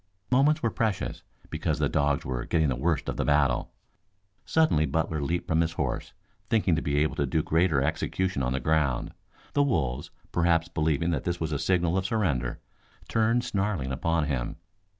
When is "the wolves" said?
9.53-10.09